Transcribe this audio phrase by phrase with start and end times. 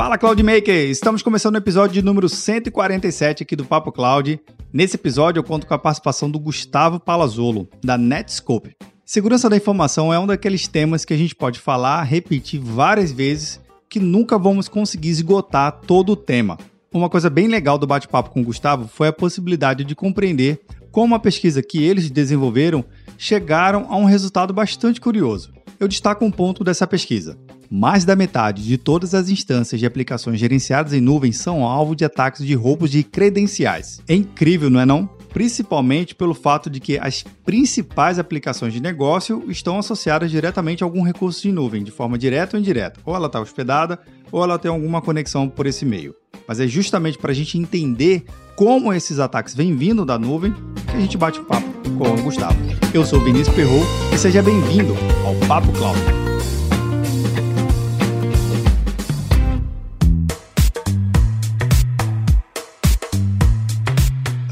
[0.00, 0.88] Fala Cloudmaker!
[0.88, 4.40] Estamos começando o episódio número 147 aqui do Papo Cloud.
[4.72, 8.74] Nesse episódio eu conto com a participação do Gustavo Palazzolo, da Netscope.
[9.04, 13.60] Segurança da informação é um daqueles temas que a gente pode falar, repetir várias vezes,
[13.90, 16.56] que nunca vamos conseguir esgotar todo o tema.
[16.90, 21.14] Uma coisa bem legal do bate-papo com o Gustavo foi a possibilidade de compreender como
[21.14, 22.82] a pesquisa que eles desenvolveram
[23.18, 25.52] chegaram a um resultado bastante curioso.
[25.80, 27.38] Eu destaco um ponto dessa pesquisa.
[27.70, 32.04] Mais da metade de todas as instâncias de aplicações gerenciadas em nuvem são alvo de
[32.04, 34.02] ataques de roubos de credenciais.
[34.06, 35.08] É incrível, não é não?
[35.32, 41.02] Principalmente pelo fato de que as principais aplicações de negócio estão associadas diretamente a algum
[41.02, 43.00] recurso de nuvem, de forma direta ou indireta.
[43.02, 43.98] Ou ela está hospedada,
[44.30, 46.14] ou ela tem alguma conexão por esse meio.
[46.46, 48.26] Mas é justamente para a gente entender
[48.60, 50.54] como esses ataques vêm vindo da nuvem
[50.90, 52.54] que a gente bate papo com o Gustavo.
[52.92, 56.29] Eu sou Vinícius Perrot e seja bem-vindo ao Papo Cloud.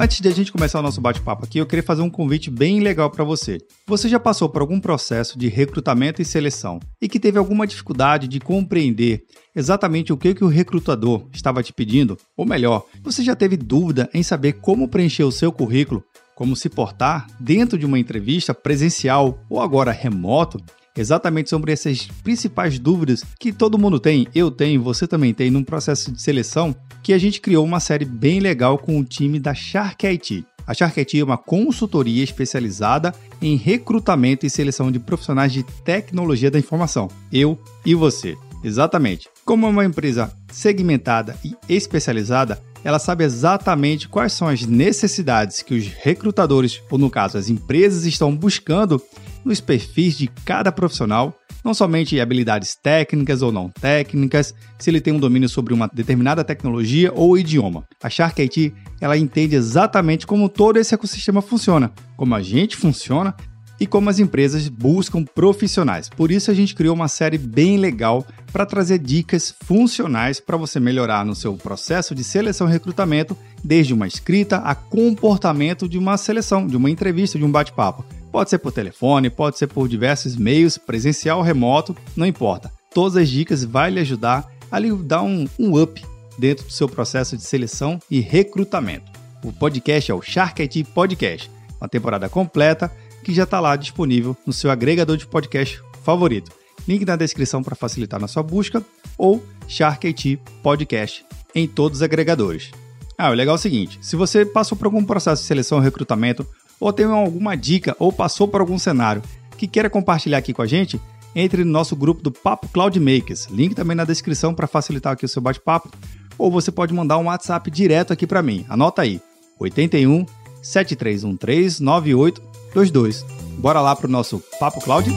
[0.00, 2.78] Antes de a gente começar o nosso bate-papo aqui, eu queria fazer um convite bem
[2.78, 3.58] legal para você.
[3.84, 8.28] Você já passou por algum processo de recrutamento e seleção e que teve alguma dificuldade
[8.28, 9.24] de compreender
[9.56, 12.16] exatamente o que, que o recrutador estava te pedindo?
[12.36, 16.04] Ou melhor, você já teve dúvida em saber como preencher o seu currículo,
[16.36, 20.62] como se portar dentro de uma entrevista presencial ou agora remoto?
[21.00, 25.62] exatamente sobre essas principais dúvidas que todo mundo tem, eu tenho, você também tem, num
[25.62, 26.74] processo de seleção,
[27.08, 30.44] que a gente criou uma série bem legal com o time da Shark IT.
[30.66, 36.50] A Shark IT é uma consultoria especializada em recrutamento e seleção de profissionais de tecnologia
[36.50, 37.08] da informação.
[37.32, 38.36] Eu e você.
[38.62, 39.26] Exatamente.
[39.42, 45.72] Como é uma empresa segmentada e especializada, ela sabe exatamente quais são as necessidades que
[45.72, 49.02] os recrutadores, ou no caso as empresas, estão buscando
[49.42, 51.34] nos perfis de cada profissional,
[51.68, 56.42] não somente habilidades técnicas ou não técnicas, se ele tem um domínio sobre uma determinada
[56.42, 57.84] tecnologia ou idioma.
[58.02, 58.72] A Shark IT
[59.02, 63.34] ela entende exatamente como todo esse ecossistema funciona, como a gente funciona
[63.78, 66.08] e como as empresas buscam profissionais.
[66.08, 70.80] Por isso a gente criou uma série bem legal para trazer dicas funcionais para você
[70.80, 76.16] melhorar no seu processo de seleção e recrutamento, desde uma escrita a comportamento de uma
[76.16, 78.06] seleção, de uma entrevista, de um bate-papo.
[78.30, 82.70] Pode ser por telefone, pode ser por diversos meios, presencial ou remoto, não importa.
[82.92, 86.04] Todas as dicas vão lhe ajudar a lhe dar um, um up
[86.38, 89.10] dentro do seu processo de seleção e recrutamento.
[89.42, 91.50] O podcast é o Shark IT Podcast,
[91.80, 92.90] uma temporada completa
[93.24, 96.52] que já está lá disponível no seu agregador de podcast favorito.
[96.86, 98.82] Link na descrição para facilitar na sua busca
[99.16, 101.24] ou Shark IT Podcast
[101.54, 102.70] em todos os agregadores.
[103.16, 105.82] Ah, o legal é o seguinte: se você passou por algum processo de seleção e
[105.82, 106.46] recrutamento
[106.80, 109.22] ou tem alguma dica ou passou por algum cenário
[109.56, 111.00] que queira compartilhar aqui com a gente,
[111.34, 113.48] entre no nosso grupo do Papo Cloud Makers.
[113.50, 115.90] Link também na descrição para facilitar aqui o seu bate-papo.
[116.38, 118.64] Ou você pode mandar um WhatsApp direto aqui para mim.
[118.68, 119.20] Anota aí:
[119.58, 120.24] 81
[120.62, 123.26] 7313 9822.
[123.58, 125.10] Bora lá para o nosso Papo Cloud?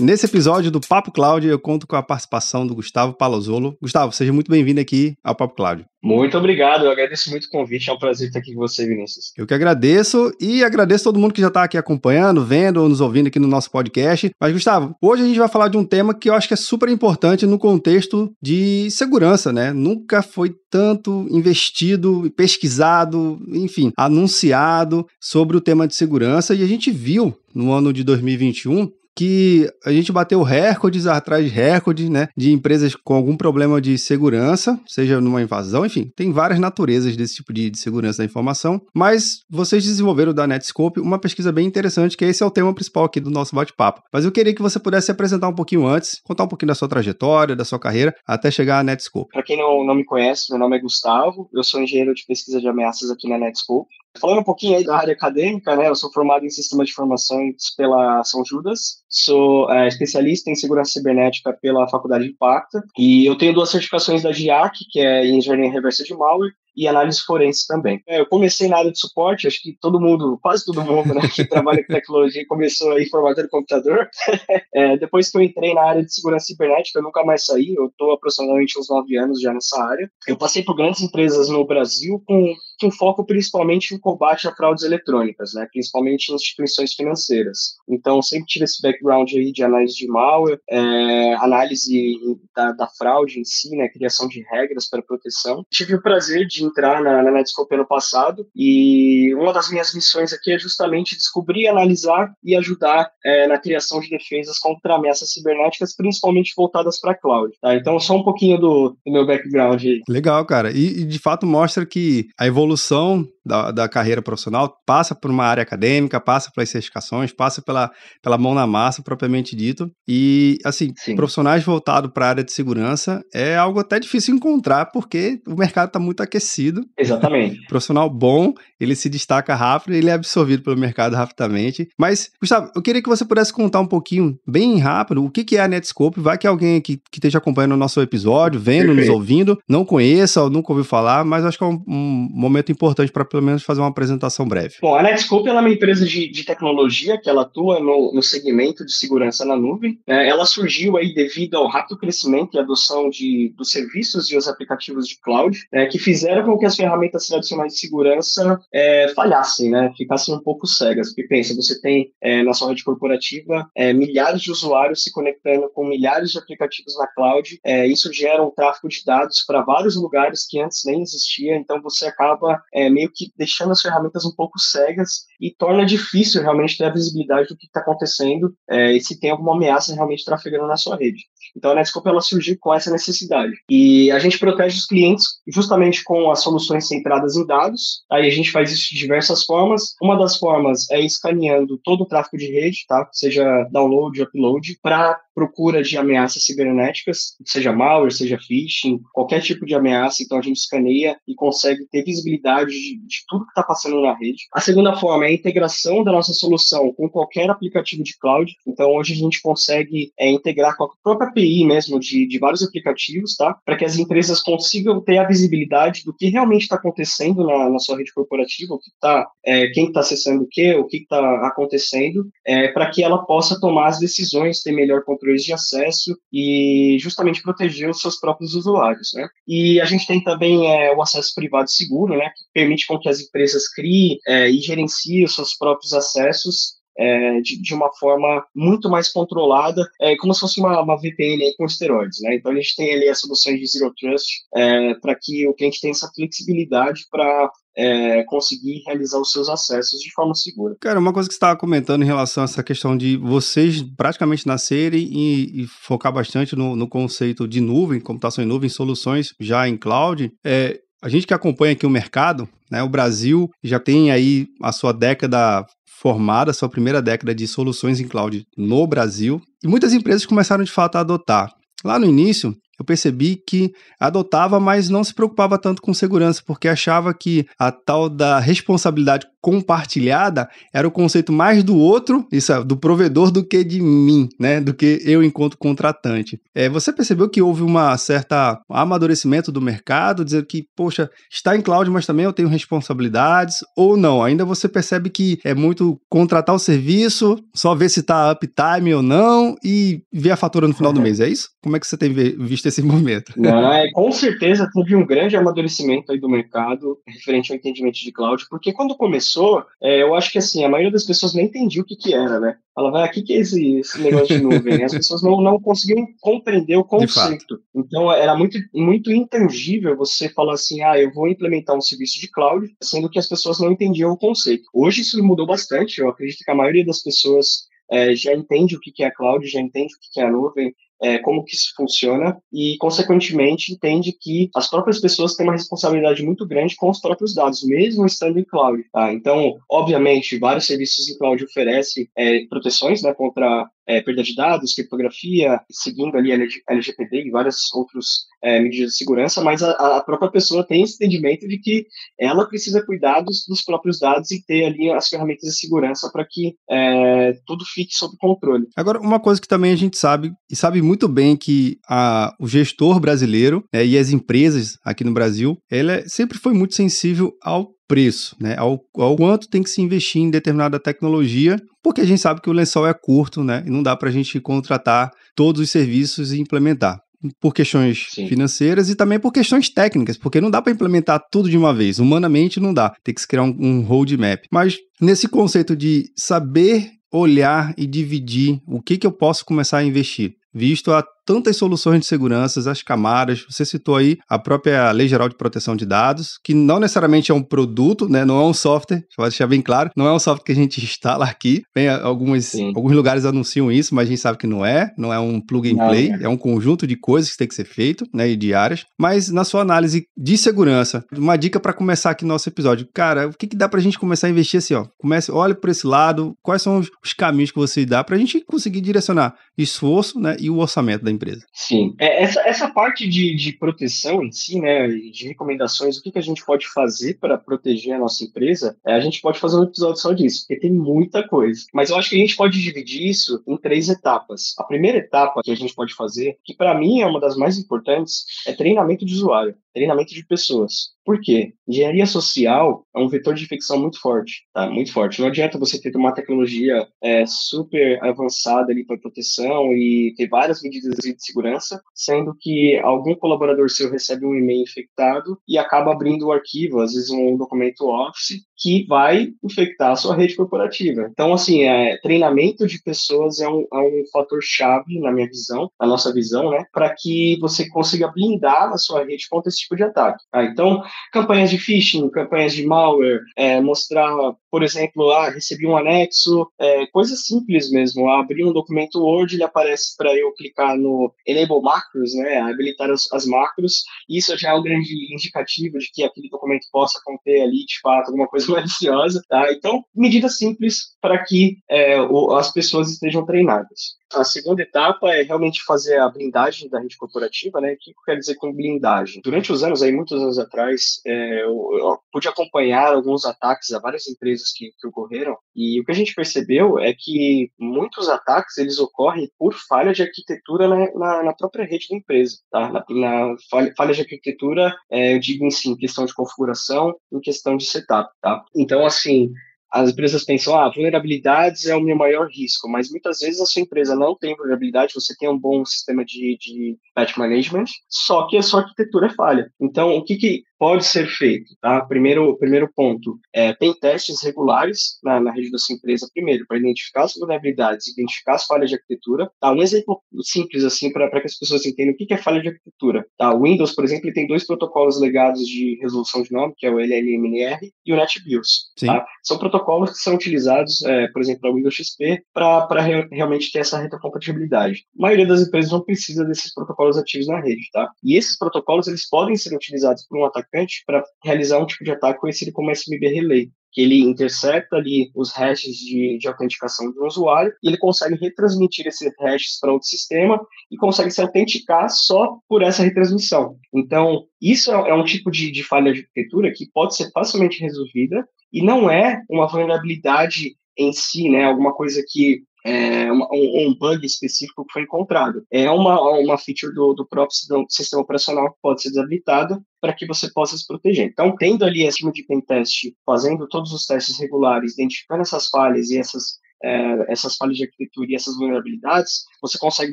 [0.00, 3.76] Nesse episódio do Papo Cloud, eu conto com a participação do Gustavo Palazzolo.
[3.82, 5.84] Gustavo, seja muito bem-vindo aqui ao Papo Cloud.
[6.00, 9.32] Muito obrigado, eu agradeço muito o convite, é um prazer estar aqui com você, Vinícius.
[9.36, 13.00] Eu que agradeço e agradeço todo mundo que já está aqui acompanhando, vendo ou nos
[13.00, 14.30] ouvindo aqui no nosso podcast.
[14.40, 16.56] Mas, Gustavo, hoje a gente vai falar de um tema que eu acho que é
[16.56, 19.72] super importante no contexto de segurança, né?
[19.72, 26.92] Nunca foi tanto investido, pesquisado, enfim, anunciado sobre o tema de segurança e a gente
[26.92, 28.88] viu no ano de 2021
[29.18, 33.98] que a gente bateu recordes atrás de recordes, né, de empresas com algum problema de
[33.98, 38.80] segurança, seja numa invasão, enfim, tem várias naturezas desse tipo de, de segurança da informação,
[38.94, 43.02] mas vocês desenvolveram da Netscope uma pesquisa bem interessante, que esse é o tema principal
[43.06, 44.02] aqui do nosso bate-papo.
[44.12, 46.76] Mas eu queria que você pudesse se apresentar um pouquinho antes, contar um pouquinho da
[46.76, 49.32] sua trajetória, da sua carreira, até chegar à Netscope.
[49.32, 52.60] Para quem não, não me conhece, meu nome é Gustavo, eu sou engenheiro de pesquisa
[52.60, 53.90] de ameaças aqui na Netscope.
[54.20, 57.74] Falando um pouquinho aí da área acadêmica, né, eu sou formado em Sistema de Informações
[57.76, 63.36] pela São Judas, sou é, especialista em segurança cibernética pela Faculdade de Impacta e eu
[63.36, 68.00] tenho duas certificações da GIAC, que é Engenharia Reversa de Malware, e análise forense também.
[68.06, 71.22] É, eu comecei na área de suporte, acho que todo mundo, quase todo mundo né,
[71.34, 74.08] que trabalha com tecnologia começou aí formatando computador.
[74.72, 77.86] é, depois que eu entrei na área de segurança cibernética, eu nunca mais saí, eu
[77.86, 80.08] estou aproximadamente uns nove anos já nessa área.
[80.28, 84.84] Eu passei por grandes empresas no Brasil com, com foco principalmente em combate a fraudes
[84.84, 87.74] eletrônicas, né, principalmente em instituições financeiras.
[87.88, 92.16] Então, sempre tive esse background aí de análise de malware, é, análise
[92.54, 95.64] da, da fraude em si, né, criação de regras para proteção.
[95.68, 100.32] Tive o prazer de entrar na, na Netscope ano passado e uma das minhas missões
[100.32, 105.94] aqui é justamente descobrir, analisar e ajudar é, na criação de defesas contra ameaças cibernéticas,
[105.96, 107.52] principalmente voltadas para cloud.
[107.60, 107.74] Tá?
[107.74, 110.02] Então, só um pouquinho do, do meu background aí.
[110.08, 110.70] Legal, cara.
[110.70, 115.44] E, e, de fato mostra que a evolução da, da carreira profissional passa por uma
[115.44, 117.90] área acadêmica, passa pelas certificações, passa pela,
[118.22, 119.90] pela mão na massa, propriamente dito.
[120.06, 121.16] E, assim, Sim.
[121.16, 125.88] profissionais voltados para a área de segurança é algo até difícil encontrar, porque o mercado
[125.88, 126.57] está muito aquecido.
[126.96, 127.64] Exatamente.
[127.68, 131.88] profissional bom, ele se destaca rápido, ele é absorvido pelo mercado rapidamente.
[131.98, 135.60] Mas, Gustavo, eu queria que você pudesse contar um pouquinho, bem rápido, o que, é
[135.60, 136.20] a Netscope.
[136.20, 139.06] Vai que alguém que, que esteja acompanhando o nosso episódio, vendo, Perfeito.
[139.06, 142.72] nos ouvindo, não conheça ou nunca ouviu falar, mas acho que é um, um momento
[142.72, 144.76] importante para pelo menos fazer uma apresentação breve.
[144.80, 148.84] Bom, a Netscope é uma empresa de, de tecnologia que ela atua no, no segmento
[148.84, 149.98] de segurança na nuvem.
[150.06, 154.48] É, ela surgiu aí devido ao rápido crescimento e adoção de, dos serviços e os
[154.48, 159.70] aplicativos de cloud, é, que fizeram com que as ferramentas tradicionais de segurança é, falhassem,
[159.70, 161.08] né, ficassem um pouco cegas.
[161.08, 165.68] Porque pensa, você tem é, na sua rede corporativa é, milhares de usuários se conectando
[165.70, 169.96] com milhares de aplicativos na cloud, é, isso gera um tráfego de dados para vários
[169.96, 174.58] lugares que antes nem existia, então você acaba meio que deixando as ferramentas um pouco
[174.58, 179.18] cegas e torna difícil realmente ter a visibilidade do que está acontecendo é, e se
[179.18, 181.24] tem alguma ameaça realmente trafegando na sua rede.
[181.56, 183.52] Então a Netscope ela surgiu com essa necessidade.
[183.68, 188.02] E a gente protege os clientes justamente com as soluções centradas em dados.
[188.10, 189.94] Aí a gente faz isso de diversas formas.
[190.00, 193.08] Uma das formas é escaneando todo o tráfego de rede, tá?
[193.12, 199.72] Seja download, upload, para procura de ameaças cibernéticas, seja malware, seja phishing, qualquer tipo de
[199.72, 200.20] ameaça.
[200.20, 204.16] Então a gente escaneia e consegue ter visibilidade de, de tudo que está passando na
[204.18, 204.48] rede.
[204.52, 208.52] A segunda forma é a integração da nossa solução com qualquer aplicativo de cloud.
[208.66, 212.64] Então hoje a gente consegue é, integrar com a própria API mesmo de, de vários
[212.64, 213.56] aplicativos, tá?
[213.64, 217.78] Para que as empresas consigam ter a visibilidade do que realmente está acontecendo na, na,
[217.78, 221.46] sua rede corporativa, o que tá, é, quem está acessando o que, o que está
[221.46, 226.96] acontecendo, é, para que ela possa tomar as decisões, ter melhor controles de acesso e
[227.00, 229.28] justamente proteger os seus próprios usuários, né?
[229.46, 232.30] E a gente tem também é, o acesso privado seguro, né?
[232.30, 237.40] Que permite com que as empresas criem é, e gerenciem os seus próprios acessos é,
[237.40, 241.64] de, de, uma forma muito mais controlada, é, como se fosse uma, uma VPN com
[241.64, 242.20] esteroides.
[242.22, 242.34] Né?
[242.34, 245.80] Então a gente tem ali as soluções de Zero Trust é, para que o cliente
[245.80, 250.74] tenha essa flexibilidade para é, conseguir realizar os seus acessos de forma segura.
[250.80, 254.46] Cara, uma coisa que você estava comentando em relação a essa questão de vocês praticamente
[254.46, 259.68] nascerem e, e focar bastante no, no, conceito de nuvem, computação em nuvem, soluções já
[259.68, 264.10] em cloud, é, a gente que acompanha aqui o mercado, né, o Brasil já tem
[264.10, 265.64] aí a sua década
[266.00, 270.70] formada, sua primeira década de soluções em cloud no Brasil, e muitas empresas começaram de
[270.70, 271.52] fato a adotar.
[271.84, 276.68] Lá no início, eu percebi que adotava, mas não se preocupava tanto com segurança, porque
[276.68, 282.62] achava que a tal da responsabilidade compartilhada era o conceito mais do outro, isso é,
[282.64, 284.60] do provedor do que de mim, né?
[284.60, 286.40] Do que eu enquanto contratante.
[286.54, 291.60] É, você percebeu que houve uma certa amadurecimento do mercado, dizendo que, poxa, está em
[291.60, 294.22] cloud, mas também eu tenho responsabilidades, ou não?
[294.22, 299.02] Ainda você percebe que é muito contratar o serviço, só ver se está uptime ou
[299.02, 301.48] não e ver a fatura no final do mês, é isso?
[301.62, 303.32] Como é que você tem visto esse momento?
[303.36, 308.12] Não, é, com certeza teve um grande amadurecimento aí do mercado referente ao entendimento de
[308.12, 311.46] cloud, porque quando começou começou, é, eu acho que assim, a maioria das pessoas nem
[311.46, 312.56] entendia o que, que era, né?
[312.76, 314.84] Ela vai, ah, o que, que é esse, esse negócio de nuvem?
[314.84, 317.60] As pessoas não, não conseguiam compreender o conceito.
[317.74, 322.30] Então, era muito, muito intangível você falar assim, ah, eu vou implementar um serviço de
[322.30, 324.64] cloud, sendo que as pessoas não entendiam o conceito.
[324.72, 328.80] Hoje isso mudou bastante, eu acredito que a maioria das pessoas é, já entende o
[328.80, 331.72] que é a cloud, já entende o que é a nuvem, é, como que isso
[331.76, 337.00] funciona e, consequentemente, entende que as próprias pessoas têm uma responsabilidade muito grande com os
[337.00, 338.84] próprios dados, mesmo estando em cloud.
[338.92, 339.12] Tá?
[339.12, 344.74] Então, obviamente, vários serviços em cloud oferecem é, proteções né, contra é, perda de dados,
[344.74, 346.30] criptografia, seguindo ali
[346.68, 350.94] LGPD e várias outras é, medidas de segurança, mas a, a, própria pessoa tem esse
[350.94, 351.86] entendimento de que
[352.20, 356.26] ela precisa cuidar dos, dos próprios dados e ter ali as ferramentas de segurança para
[356.28, 358.66] que é, tudo fique sob controle.
[358.76, 362.46] Agora, uma coisa que também a gente sabe, e sabe muito bem que a, o
[362.46, 367.77] gestor brasileiro né, e as empresas aqui no Brasil, ela sempre foi muito sensível ao
[367.88, 368.54] preço, né?
[368.58, 372.50] Ao, ao, quanto tem que se investir em determinada tecnologia, porque a gente sabe que
[372.50, 373.64] o lençol é curto, né?
[373.66, 377.00] E não dá para a gente contratar todos os serviços e implementar.
[377.40, 378.28] Por questões Sim.
[378.28, 381.98] financeiras e também por questões técnicas, porque não dá para implementar tudo de uma vez.
[381.98, 382.94] Humanamente não dá.
[383.02, 384.44] Tem que se criar um, um roadmap.
[384.52, 389.84] Mas nesse conceito de saber olhar e dividir o que, que eu posso começar a
[389.84, 395.06] investir visto a tantas soluções de segurança, as camadas, você citou aí a própria Lei
[395.06, 398.24] Geral de Proteção de Dados, que não necessariamente é um produto, né?
[398.24, 400.80] Não é um software, vai deixar bem claro, não é um software que a gente
[400.82, 401.64] instala aqui.
[401.74, 405.18] Bem, alguns, alguns lugares anunciam isso, mas a gente sabe que não é, não é
[405.18, 406.22] um plug and play, é.
[406.22, 408.30] é um conjunto de coisas que tem que ser feito, né?
[408.30, 408.86] E diárias.
[408.98, 412.88] Mas na sua análise de segurança, uma dica para começar aqui no nosso episódio.
[412.94, 414.86] Cara, o que, que dá pra gente começar a investir assim, ó?
[414.96, 418.42] Comece, olhe por esse lado, quais são os, os caminhos que você dá pra gente
[418.46, 420.36] conseguir direcionar esforço, né?
[420.40, 421.17] E o orçamento da empresa.
[421.52, 421.94] Sim.
[421.98, 424.88] É, essa, essa parte de, de proteção em si, né?
[424.88, 428.94] De recomendações, o que, que a gente pode fazer para proteger a nossa empresa, é,
[428.94, 431.64] a gente pode fazer um episódio só disso, porque tem muita coisa.
[431.72, 434.54] Mas eu acho que a gente pode dividir isso em três etapas.
[434.58, 437.58] A primeira etapa que a gente pode fazer, que para mim é uma das mais
[437.58, 440.90] importantes, é treinamento de usuário treinamento de pessoas.
[441.04, 441.54] Por quê?
[441.66, 444.68] Engenharia social é um vetor de infecção muito forte, tá?
[444.68, 445.20] Muito forte.
[445.20, 450.60] Não adianta você ter uma tecnologia é, super avançada ali para proteção e ter várias
[450.62, 456.26] medidas de segurança, sendo que algum colaborador seu recebe um e-mail infectado e acaba abrindo
[456.26, 461.08] o arquivo, às vezes um documento Office, que vai infectar a sua rede corporativa.
[461.10, 465.70] Então, assim, é, treinamento de pessoas é um, é um fator chave, na minha visão,
[465.80, 469.76] na nossa visão, né, para que você consiga blindar a sua rede contra esse tipo
[469.76, 470.24] de ataque.
[470.30, 470.44] Tá?
[470.44, 474.10] Então, campanhas de phishing, campanhas de malware, é, mostrar,
[474.50, 478.08] por exemplo, ah, recebi um anexo, é, coisas simples mesmo.
[478.10, 483.10] Abrir um documento Word, ele aparece para eu clicar no Enable Macros, né, habilitar as,
[483.12, 483.82] as macros.
[484.08, 488.08] Isso já é um grande indicativo de que aquele documento possa conter ali, de fato,
[488.08, 489.22] alguma coisa maliciosa.
[489.28, 489.52] Tá?
[489.52, 493.98] Então, medidas simples para que é, o, as pessoas estejam treinadas.
[494.14, 497.72] A segunda etapa é realmente fazer a blindagem da rede corporativa, né?
[497.72, 499.20] O que eu quero dizer com blindagem?
[499.22, 503.78] Durante os anos, aí, muitos anos atrás, é, eu, eu, pude acompanhar alguns ataques a
[503.78, 508.56] várias empresas que, que, ocorreram, e o que a gente percebeu é que muitos ataques,
[508.56, 512.72] eles ocorrem por falha de arquitetura na, na, na própria rede da empresa, tá?
[512.72, 516.94] Na, na falha, falha, de arquitetura, é, eu digo em si, em questão de configuração,
[517.12, 518.42] em questão de setup, tá?
[518.54, 519.32] Então, assim,
[519.70, 523.62] as empresas pensam, ah, vulnerabilidades é o meu maior risco, mas muitas vezes a sua
[523.62, 528.36] empresa não tem vulnerabilidade, você tem um bom sistema de, de patch management, só que
[528.36, 529.52] a sua arquitetura é falha.
[529.60, 531.80] Então, o que, que pode ser feito, tá?
[531.86, 536.58] Primeiro, primeiro ponto, é, tem testes regulares na, na rede da sua empresa, primeiro, para
[536.58, 539.52] identificar as vulnerabilidades, identificar as falhas de arquitetura, tá?
[539.52, 542.48] Um exemplo simples, assim, para que as pessoas entendam o que, que é falha de
[542.48, 543.32] arquitetura, tá?
[543.32, 546.80] O Windows, por exemplo, tem dois protocolos legados de resolução de nome, que é o
[546.80, 549.06] LLMNR e o NetBIOS, tá?
[549.22, 553.52] São protocolos que são utilizados, é, por exemplo, para o Windows XP, para re realmente
[553.52, 554.84] ter essa retrocompatibilidade.
[554.98, 557.88] A maioria das empresas não precisa desses protocolos ativos na rede, tá?
[558.02, 561.84] E esses protocolos, eles podem ser utilizados por um atacante atacante para realizar um tipo
[561.84, 566.90] de ataque conhecido como SMB Relay, que ele intercepta ali os hashes de, de autenticação
[566.90, 570.40] do usuário e ele consegue retransmitir esses hashes para outro sistema
[570.70, 573.56] e consegue se autenticar só por essa retransmissão.
[573.74, 577.60] Então, isso é, é um tipo de, de falha de arquitetura que pode ser facilmente
[577.60, 583.74] resolvida e não é uma vulnerabilidade em si, né, alguma coisa que é, um, um,
[583.74, 585.44] bug específico que foi encontrado.
[585.50, 587.36] É uma, uma feature do, do próprio
[587.68, 591.06] sistema operacional que pode ser desabilitada para que você possa se proteger.
[591.06, 595.90] Então, tendo ali esse time de pentest, fazendo todos os testes regulares, identificando essas falhas
[595.90, 599.92] e essas, é, essas falhas de arquitetura e essas vulnerabilidades, você consegue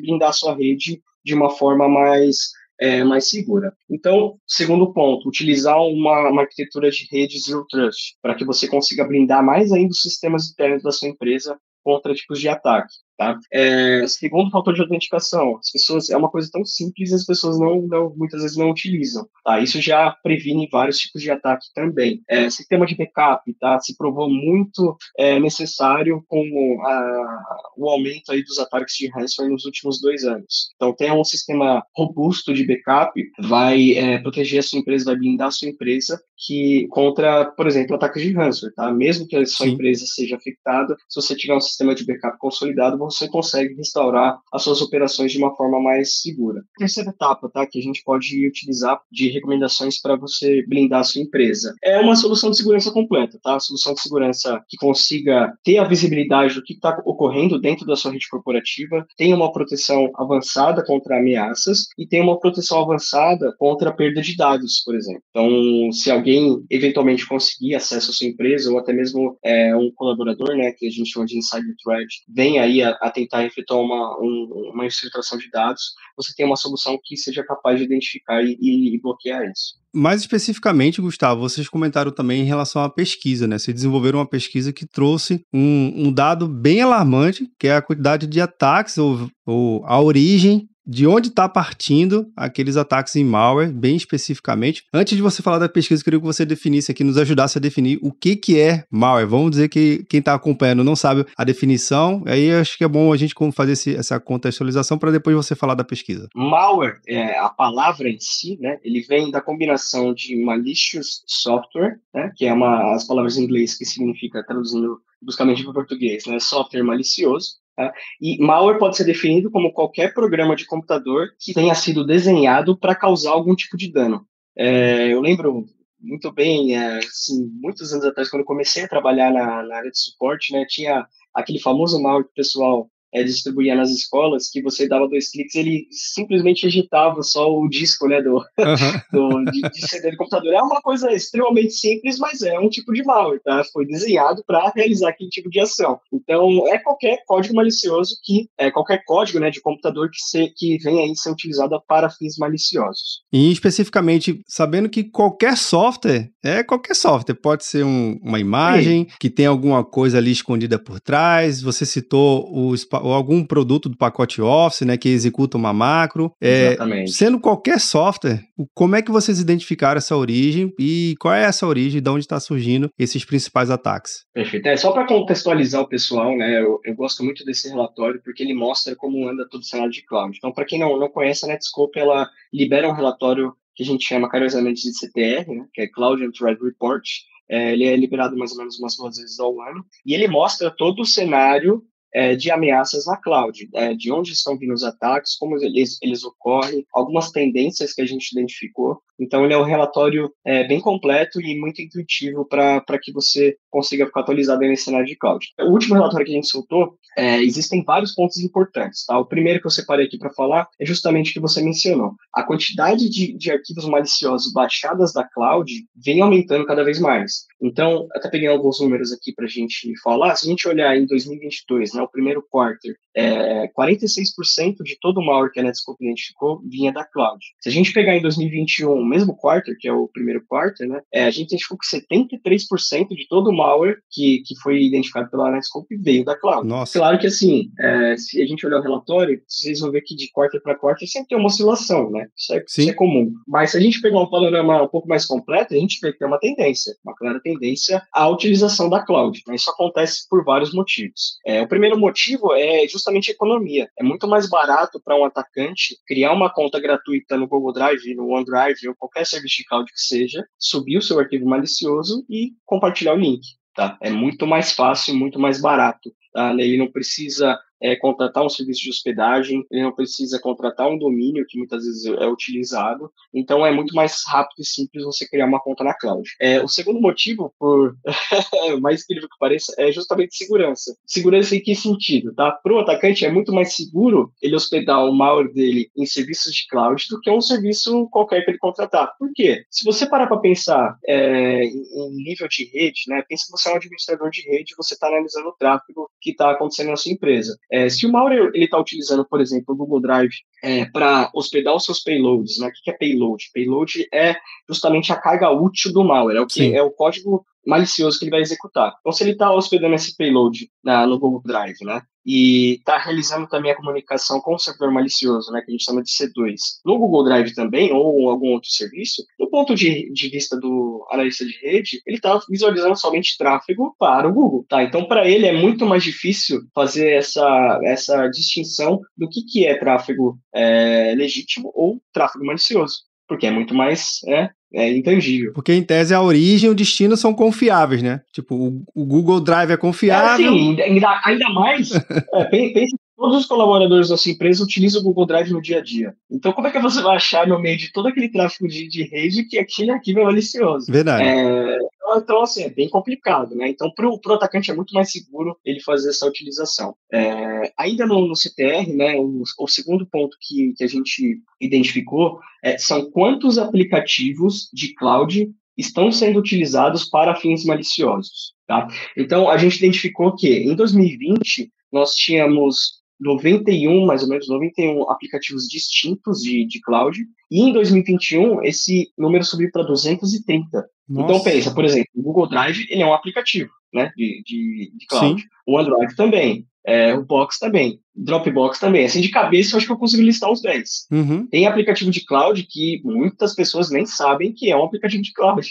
[0.00, 3.74] blindar a sua rede de uma forma mais é, mais segura.
[3.90, 9.06] Então, segundo ponto, utilizar uma, uma arquitetura de rede Zero Trust, para que você consiga
[9.06, 12.92] blindar mais ainda os sistemas internos da sua empresa contra tipos de ataque.
[13.16, 13.38] Tá?
[13.50, 17.82] É, segundo fator de autenticação, as pessoas é uma coisa tão simples as pessoas não,
[17.82, 19.26] não, muitas vezes não utilizam.
[19.44, 19.58] Tá?
[19.58, 22.22] Isso já previne vários tipos de ataque também.
[22.28, 23.78] É, sistema de backup tá?
[23.80, 26.42] se provou muito é, necessário com
[26.84, 27.42] a,
[27.76, 30.70] o aumento aí dos ataques de ransomware nos últimos dois anos.
[30.76, 35.48] Então, ter um sistema robusto de backup vai é, proteger a sua empresa, vai blindar
[35.48, 38.74] a sua empresa que contra, por exemplo, ataques de ransomware.
[38.74, 38.92] Tá?
[38.92, 39.72] Mesmo que a sua Sim.
[39.72, 44.62] empresa seja afetada, se você tiver um sistema de backup consolidado, você consegue restaurar as
[44.62, 46.62] suas operações de uma forma mais segura.
[46.78, 51.22] Terceira etapa, tá, que a gente pode utilizar de recomendações para você blindar a sua
[51.22, 51.74] empresa.
[51.82, 53.58] É uma solução de segurança completa, tá?
[53.58, 58.12] Solução de segurança que consiga ter a visibilidade do que está ocorrendo dentro da sua
[58.12, 63.92] rede corporativa, tem uma proteção avançada contra ameaças e tem uma proteção avançada contra a
[63.92, 65.22] perda de dados, por exemplo.
[65.30, 70.56] Então, se alguém eventualmente conseguir acesso à sua empresa ou até mesmo é, um colaborador,
[70.56, 74.18] né, que a gente chama de insider threat, vem aí a, a tentar efetuar uma,
[74.20, 78.56] um, uma infiltração de dados, você tem uma solução que seja capaz de identificar e,
[78.60, 79.74] e bloquear isso.
[79.94, 83.58] Mais especificamente, Gustavo, vocês comentaram também em relação à pesquisa, né?
[83.58, 88.26] Vocês desenvolveram uma pesquisa que trouxe um, um dado bem alarmante, que é a quantidade
[88.26, 93.96] de ataques ou, ou a origem de onde está partindo aqueles ataques em malware, bem
[93.96, 94.84] especificamente.
[94.92, 97.60] Antes de você falar da pesquisa, eu queria que você definisse aqui, nos ajudasse a
[97.60, 99.26] definir o que, que é malware.
[99.26, 103.12] Vamos dizer que quem está acompanhando não sabe a definição, aí acho que é bom
[103.12, 106.28] a gente fazer esse, essa contextualização para depois você falar da pesquisa.
[106.34, 112.32] Malware, é, a palavra em si, né, ele vem da combinação de malicious software, né,
[112.36, 116.38] que é uma as palavras em inglês que significa, traduzindo buscamente para o português, né,
[116.38, 117.92] software malicioso, Tá?
[118.20, 122.94] E malware pode ser definido como qualquer programa de computador que tenha sido desenhado para
[122.94, 124.26] causar algum tipo de dano.
[124.56, 125.66] É, eu lembro
[126.00, 129.98] muito bem, é, assim, muitos anos atrás, quando comecei a trabalhar na, na área de
[129.98, 134.86] suporte, né, tinha aquele famoso malware que o pessoal é, distribuía nas escolas, que você
[134.86, 138.44] dava dois cliques, ele simplesmente agitava só o disco, né, do, uhum.
[139.44, 140.52] do de, de, CD do computador.
[140.52, 143.64] É uma coisa extremamente simples, mas é um tipo de malware, tá?
[143.72, 145.98] Foi desenhado para realizar aquele tipo de ação.
[146.12, 150.76] Então, é qualquer código malicioso que, é qualquer código, né, de computador que, se, que
[150.78, 153.22] vem aí ser utilizado para fins maliciosos.
[153.32, 159.16] E especificamente, sabendo que qualquer software é qualquer software, pode ser um, uma imagem Sim.
[159.18, 161.62] que tem alguma coisa ali escondida por trás.
[161.62, 162.74] Você citou o
[163.06, 166.32] ou algum produto do pacote Office, né, que executa uma macro.
[166.40, 167.12] É, Exatamente.
[167.12, 168.42] Sendo qualquer software,
[168.74, 172.40] como é que vocês identificaram essa origem e qual é essa origem, de onde está
[172.40, 174.24] surgindo esses principais ataques?
[174.34, 174.66] Perfeito.
[174.66, 178.54] É, só para contextualizar o pessoal, né, eu, eu, gosto muito desse relatório porque ele
[178.54, 180.36] mostra como anda todo o cenário de cloud.
[180.36, 184.04] Então, para quem não, não conhece, a Netscope, ela libera um relatório que a gente
[184.04, 187.06] chama carinhosamente de CTR, né, que é Cloud and Threat Report,
[187.48, 190.72] é, ele é liberado mais ou menos umas duas vezes ao ano, e ele mostra
[190.72, 195.36] todo o cenário é, de ameaças na cloud, é, de onde estão vindo os ataques,
[195.36, 199.00] como eles, eles ocorrem, algumas tendências que a gente identificou.
[199.18, 204.06] Então, ele é um relatório é, bem completo e muito intuitivo para que você consiga
[204.06, 205.46] ficar atualizado nesse cenário de cloud.
[205.60, 209.04] O último relatório que a gente soltou, é, existem vários pontos importantes.
[209.06, 209.18] Tá?
[209.18, 212.12] O primeiro que eu separei aqui para falar é justamente o que você mencionou.
[212.32, 217.46] A quantidade de, de arquivos maliciosos baixadas da cloud vem aumentando cada vez mais.
[217.60, 220.36] Então, até peguei alguns números aqui para a gente falar.
[220.36, 225.24] Se a gente olhar em 2022, né, o primeiro quarter, é, 46% de todo o
[225.24, 227.42] malware que a Netscope identificou vinha da cloud.
[227.60, 231.00] Se a gente pegar em 2021, o mesmo quarter, que é o primeiro quarter, né,
[231.12, 235.50] é, a gente identificou que 73% de todo o malware que, que foi identificado pela
[235.50, 236.66] Netscope veio da cloud.
[236.66, 236.98] Nossa.
[236.98, 240.30] Claro que assim, é, se a gente olhar o relatório, vocês vão ver que de
[240.30, 242.26] quarter para quarter sempre tem uma oscilação, né?
[242.36, 243.32] Isso é, isso é, comum.
[243.46, 246.18] Mas se a gente pegar um panorama um pouco mais completo, a gente vê que
[246.18, 249.42] tem uma tendência, uma clara tendência à utilização da cloud.
[249.46, 249.54] Né?
[249.54, 251.36] Isso acontece por vários motivos.
[251.46, 253.88] É, o primeiro motivo é justamente a economia.
[253.98, 258.28] É muito mais barato para um atacante criar uma conta gratuita no Google Drive, no
[258.28, 263.14] OneDrive ou qualquer serviço de cloud que seja, subir o seu arquivo malicioso e compartilhar
[263.14, 263.42] o link.
[263.74, 263.98] Tá?
[264.00, 266.10] É muito mais fácil, muito mais barato.
[266.36, 266.52] Tá?
[266.52, 271.46] Ele não precisa é, contratar um serviço de hospedagem, ele não precisa contratar um domínio
[271.48, 275.60] que muitas vezes é utilizado, então é muito mais rápido e simples você criar uma
[275.60, 276.28] conta na cloud.
[276.40, 277.96] É, o segundo motivo, por
[278.80, 280.96] mais incrível que pareça, é justamente segurança.
[281.06, 282.34] Segurança em que sentido?
[282.34, 282.50] Tá?
[282.50, 286.66] Para o atacante é muito mais seguro ele hospedar o malware dele em serviços de
[286.68, 289.14] cloud do que um serviço qualquer que ele contratar.
[289.18, 289.64] Por quê?
[289.70, 293.72] Se você parar para pensar é, em nível de rede, né, pensa que você é
[293.72, 297.56] um administrador de rede, você está analisando o tráfego que está acontecendo na sua empresa.
[297.70, 301.84] É, se o malware está utilizando, por exemplo, o Google Drive é, para hospedar os
[301.84, 302.66] seus payloads, né?
[302.66, 303.44] o que é payload?
[303.54, 304.36] Payload é
[304.68, 308.30] justamente a carga útil do malware, é o, que, é o código malicioso que ele
[308.30, 308.94] vai executar.
[309.00, 313.46] Então, se ele está hospedando esse payload na, no Google Drive, né, e está realizando
[313.46, 316.98] também a comunicação com o servidor malicioso, né, que a gente chama de C2, no
[316.98, 321.56] Google Drive também, ou algum outro serviço, do ponto de, de vista do analista de
[321.62, 324.82] rede, ele está visualizando somente tráfego para o Google, tá?
[324.82, 329.78] Então, para ele é muito mais difícil fazer essa, essa distinção do que, que é
[329.78, 335.52] tráfego é, legítimo ou tráfego malicioso porque é muito mais é, é intangível.
[335.52, 338.20] Porque, em tese, a origem e o destino são confiáveis, né?
[338.32, 340.46] Tipo, o, o Google Drive é confiável.
[340.46, 345.04] É, sim, ainda, ainda mais, é, pense todos os colaboradores da sua empresa utilizam o
[345.04, 346.14] Google Drive no dia a dia.
[346.30, 349.04] Então, como é que você vai achar no meio de todo aquele tráfego de, de
[349.04, 350.92] rede que aquele arquivo é malicioso?
[350.92, 351.24] Verdade.
[351.24, 351.78] É,
[352.16, 353.68] então, assim, é bem complicado, né?
[353.68, 356.94] Então, para o atacante é muito mais seguro ele fazer essa utilização.
[357.12, 362.38] É, ainda no, no, CTR, né, o, o, segundo ponto que, que a gente identificou
[362.62, 368.54] é, são quantos aplicativos de cloud estão sendo utilizados para fins maliciosos.
[368.66, 368.88] Tá?
[369.16, 375.66] Então, a gente identificou que em 2020 nós tínhamos 91, mais ou menos, 91 aplicativos
[375.68, 377.18] distintos de, de cloud,
[377.50, 380.66] e em 2021 esse número subiu para 230.
[380.68, 381.24] Então, Nossa.
[381.24, 385.06] Então pensa, por exemplo, o Google Drive ele é um aplicativo né, de, de, de
[385.06, 385.40] cloud.
[385.40, 385.48] Sim.
[385.66, 386.66] O OneDrive também.
[386.88, 389.04] É, o Box também, Dropbox também.
[389.04, 391.08] Assim, de cabeça, eu acho que eu consigo listar uns 10.
[391.10, 391.46] Uhum.
[391.48, 395.68] Tem aplicativo de cloud que muitas pessoas nem sabem que é um aplicativo de cloud.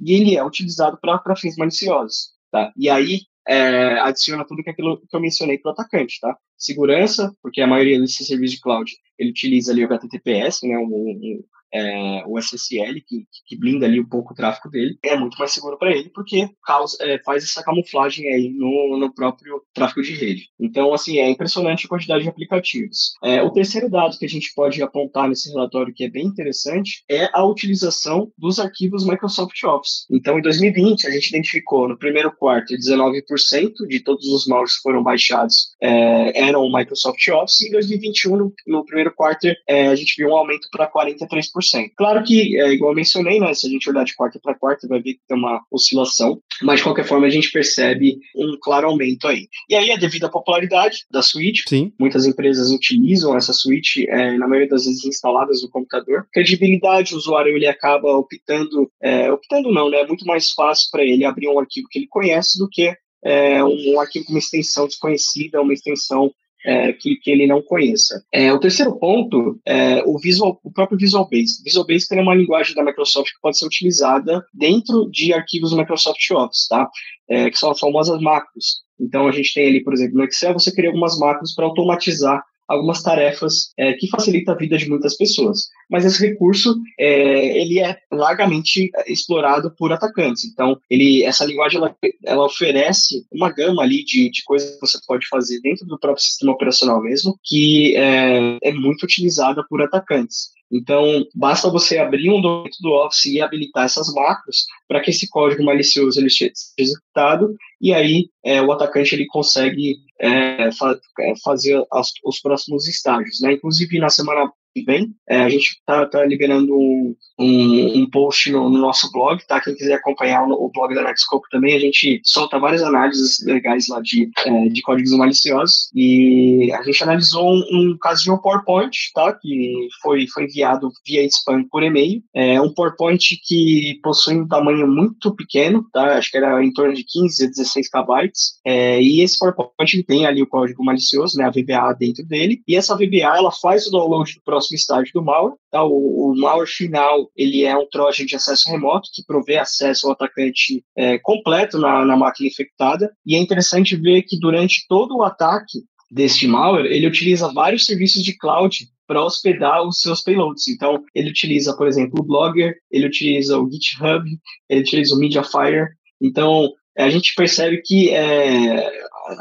[0.00, 2.30] E ele é utilizado para fins maliciosos.
[2.50, 2.72] Tá?
[2.78, 6.36] E aí, é, adiciona tudo que aquilo que eu mencionei para o atacante, tá?
[6.56, 10.84] Segurança, porque a maioria desses serviços de cloud ele utiliza ali o HTTPS, né, um,
[10.86, 15.36] um, é, o SSL, que, que, blinda ali um pouco o tráfego dele, é muito
[15.38, 20.02] mais seguro para ele, porque causa, é, faz essa camuflagem aí no, no próprio tráfego
[20.02, 20.48] de rede.
[20.58, 23.14] Então, assim, é impressionante a quantidade de aplicativos.
[23.22, 27.02] É, o terceiro dado que a gente pode apontar nesse relatório, que é bem interessante,
[27.10, 30.06] é a utilização dos arquivos Microsoft Office.
[30.10, 34.82] Então, em 2020, a gente identificou no primeiro quarto 19% de todos os malwares que
[34.82, 39.94] foram baixados é, eram Microsoft Office, e em 2021, no, no primeiro quarto, é, a
[39.94, 41.63] gente viu um aumento para 43%.
[41.96, 44.88] Claro que, é, igual eu mencionei, né, se a gente olhar de quarta para quarta,
[44.88, 48.88] vai ver que tem uma oscilação, mas de qualquer forma a gente percebe um claro
[48.88, 49.48] aumento aí.
[49.68, 51.92] E aí é devido à popularidade da suíte, Sim.
[51.98, 56.26] muitas empresas utilizam essa suíte, é, na maioria das vezes instaladas no computador.
[56.32, 61.02] Credibilidade, o usuário ele acaba optando, é, optando não, né, é muito mais fácil para
[61.02, 64.86] ele abrir um arquivo que ele conhece do que é, um arquivo com uma extensão
[64.86, 66.30] desconhecida, uma extensão
[66.64, 68.24] é, que, que, ele não conheça.
[68.32, 71.62] É, o terceiro ponto é o, visual, o próprio Visual Basic.
[71.62, 75.76] Visual Basic é uma linguagem da Microsoft que pode ser utilizada dentro de arquivos do
[75.76, 76.88] Microsoft Office, tá?
[77.28, 78.82] É, que são as famosas macros.
[78.98, 82.42] Então, a gente tem ali, por exemplo, no Excel, você cria algumas macros para automatizar
[82.68, 85.68] algumas tarefas é, que facilita a vida de muitas pessoas.
[85.90, 90.44] Mas esse recurso é, ele é largamente explorado por atacantes.
[90.44, 94.98] Então, ele, essa linguagem ela, ela oferece uma gama ali de, de coisas que você
[95.06, 100.53] pode fazer dentro do próprio sistema operacional mesmo, que é, é muito utilizada por atacantes.
[100.72, 105.28] Então, basta você abrir um documento do Office e habilitar essas macros para que esse
[105.28, 111.32] código malicioso ele seja executado e aí é, o atacante ele consegue é, fa é,
[111.44, 113.40] fazer as, os próximos estágios.
[113.40, 113.52] Né?
[113.52, 118.50] Inclusive, na semana que vem, é, a gente está tá liberando um, um, um post
[118.50, 119.60] no, no, nosso blog, tá?
[119.60, 123.86] Quem quiser acompanhar o, o, blog da Netscope também, a gente solta várias análises legais
[123.88, 125.90] lá de, é, de códigos maliciosos.
[125.94, 129.32] E a gente analisou um, um caso de um PowerPoint, tá?
[129.32, 132.22] Que foi, foi enviado via spam por e-mail.
[132.34, 136.18] É um PowerPoint que possui um tamanho muito pequeno, tá?
[136.18, 138.32] Acho que era em torno de 15 a 16 KB.
[138.64, 141.44] É, e esse PowerPoint tem ali o código malicioso, né?
[141.44, 142.60] A VBA dentro dele.
[142.66, 145.82] E essa VBA, ela faz o download do próximo estágio do malware, tá?
[145.84, 150.12] O, o malware final ele é um trojan de acesso remoto que provê acesso ao
[150.12, 153.12] atacante é, completo na, na máquina infectada.
[153.26, 158.22] E é interessante ver que durante todo o ataque deste malware, ele utiliza vários serviços
[158.22, 160.68] de cloud para hospedar os seus payloads.
[160.68, 164.24] Então, ele utiliza, por exemplo, o Blogger, ele utiliza o GitHub,
[164.68, 165.88] ele utiliza o Mediafire.
[166.22, 168.90] Então, a gente percebe que é,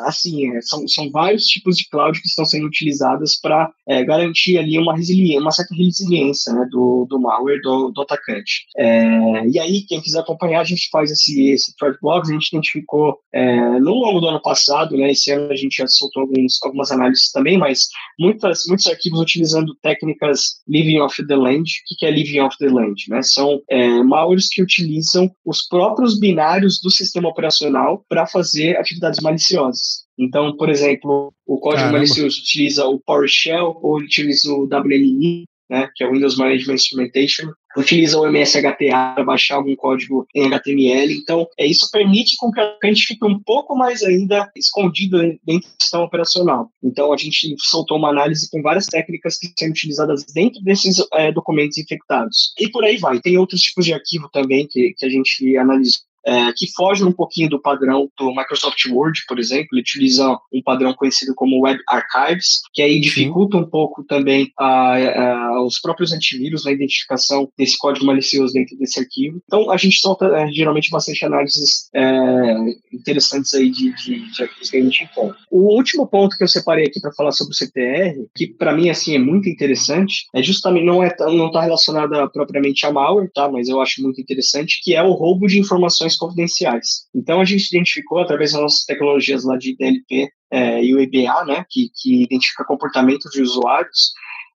[0.06, 4.58] assim, é, são, são vários tipos de cloud que estão sendo utilizadas para é, garantir
[4.58, 8.66] ali uma resiliência, uma certa resiliência né, do, do malware, do, do atacante.
[8.78, 13.18] É, e aí, quem quiser acompanhar, a gente faz esse, esse blogs, a gente identificou
[13.34, 16.92] é, no longo do ano passado, né, esse ano a gente já soltou alguns, algumas
[16.92, 17.88] análises também, mas
[18.20, 21.64] muitas, muitos arquivos utilizando técnicas living off the land.
[21.64, 23.04] O que é living off the land?
[23.10, 23.22] Né?
[23.22, 29.73] São é, malwares que utilizam os próprios binários do sistema operacional para fazer atividades maliciosas.
[30.18, 31.98] Então, por exemplo, o código Caramba.
[32.00, 37.52] malicioso utiliza o PowerShell ou utiliza o WMI, né, que é o Windows Management Instrumentation,
[37.76, 41.14] utiliza o MSHTA para baixar algum código em HTML.
[41.14, 45.70] Então, é, isso permite com que a gente fique um pouco mais ainda escondido dentro
[45.70, 46.70] do sistema operacional.
[46.84, 51.32] Então, a gente soltou uma análise com várias técnicas que são utilizadas dentro desses é,
[51.32, 52.54] documentos infectados.
[52.60, 53.20] E por aí vai.
[53.20, 57.12] Tem outros tipos de arquivo também que, que a gente analisou é, que foge um
[57.12, 59.70] pouquinho do padrão do Microsoft Word, por exemplo.
[59.72, 63.64] Ele utiliza um padrão conhecido como Web Archives, que aí dificulta Sim.
[63.64, 69.00] um pouco também a, a, os próprios antivírus na identificação desse código malicioso dentro desse
[69.00, 69.42] arquivo.
[69.46, 72.56] Então, a gente solta é, geralmente bastante análises é,
[72.92, 75.38] interessantes aí de, de, de arquivos que a gente encontra.
[75.52, 78.90] O último ponto que eu separei aqui para falar sobre o CTR, que para mim
[78.90, 83.50] assim é muito interessante, é justamente não é não está relacionado propriamente a malware, tá?
[83.50, 86.88] Mas eu acho muito interessante que é o roubo de informações informações confidenciais.
[87.14, 91.46] Então, a gente identificou, através das nossas tecnologias lá de DLP é, e o EBA,
[91.46, 94.12] né, que, que identifica comportamento de usuários,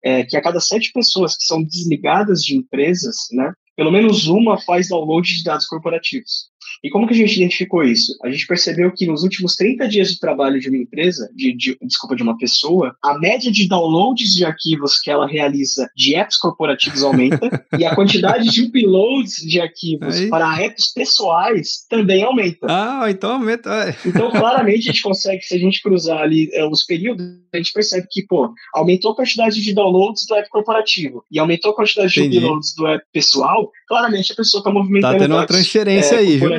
[0.05, 4.61] é, que a cada sete pessoas que são desligadas de empresas, né, pelo menos uma
[4.61, 6.51] faz download de dados corporativos.
[6.83, 8.17] E como que a gente identificou isso?
[8.23, 11.79] A gente percebeu que nos últimos 30 dias de trabalho de uma empresa, de, de,
[11.83, 16.37] desculpa, de uma pessoa, a média de downloads de arquivos que ela realiza de apps
[16.37, 20.29] corporativos aumenta e a quantidade de uploads de arquivos Aí.
[20.29, 22.67] para apps pessoais também aumenta.
[22.69, 23.71] Ah, então aumenta.
[23.71, 23.97] É.
[24.07, 27.73] Então, claramente, a gente consegue, se a gente cruzar ali é, os períodos, a gente
[27.73, 32.19] percebe que, pô, aumentou a quantidade de downloads do app corporativo e aumentou a quantidade
[32.19, 32.39] Entendi.
[32.39, 35.15] de uploads do app pessoal, claramente a pessoa está movimentando.
[35.15, 36.51] Tá tendo uma transferência é, aí, viu?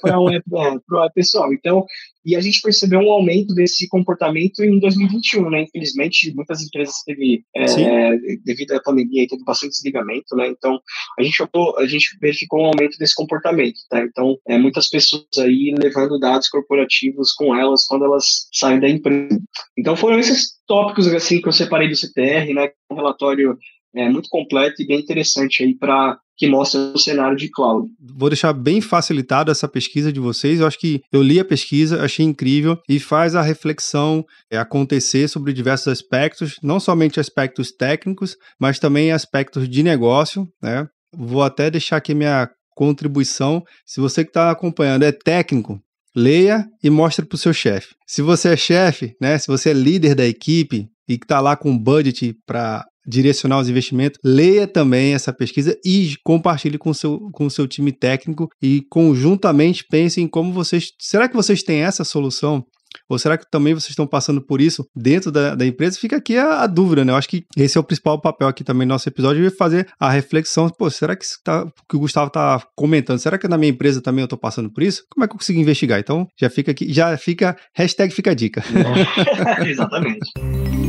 [0.00, 1.52] Para o é, app pessoal.
[1.52, 1.84] Então,
[2.24, 5.62] e a gente percebeu um aumento desse comportamento em 2021, né?
[5.62, 10.48] Infelizmente, muitas empresas teve, é, devido à pandemia, teve bastante desligamento, né?
[10.48, 10.78] Então,
[11.18, 11.42] a gente,
[11.78, 14.00] a gente verificou um aumento desse comportamento, tá?
[14.02, 19.40] Então, é, muitas pessoas aí levando dados corporativos com elas quando elas saem da empresa.
[19.76, 22.70] Então, foram esses tópicos, assim, que eu separei do CTR, né?
[22.90, 23.56] Um relatório
[23.94, 27.90] é, muito completo e bem interessante aí para que mostra o cenário de cloud.
[28.00, 30.60] Vou deixar bem facilitado essa pesquisa de vocês.
[30.60, 35.28] Eu acho que eu li a pesquisa, achei incrível e faz a reflexão é, acontecer
[35.28, 40.48] sobre diversos aspectos, não somente aspectos técnicos, mas também aspectos de negócio.
[40.62, 40.86] Né?
[41.12, 43.64] Vou até deixar aqui minha contribuição.
[43.84, 45.80] Se você que está acompanhando é técnico,
[46.14, 47.96] leia e mostre para o seu chefe.
[48.06, 51.56] Se você é chefe, né, se você é líder da equipe e que está lá
[51.56, 57.18] com budget para direcionar os investimentos, leia também essa pesquisa e compartilhe com o seu,
[57.32, 60.90] com seu time técnico e conjuntamente pense em como vocês.
[60.98, 62.64] Será que vocês têm essa solução?
[63.08, 65.98] Ou será que também vocês estão passando por isso dentro da, da empresa?
[65.98, 67.12] Fica aqui a, a, dúvida, né?
[67.12, 69.88] Eu acho que esse é o principal papel aqui também do nosso episódio, é fazer
[69.98, 73.70] a reflexão, pô, será que, tá, que o Gustavo está comentando, será que na minha
[73.70, 75.04] empresa também eu estou passando por isso?
[75.10, 75.98] Como é que eu consigo investigar?
[75.98, 78.62] Então, já fica aqui, já fica, hashtag fica a dica.
[79.66, 80.87] Exatamente.